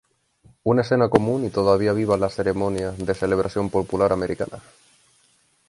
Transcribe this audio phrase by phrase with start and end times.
[0.63, 4.63] Una escena común y todavía viva en las ceremonias de celebración popular americanas.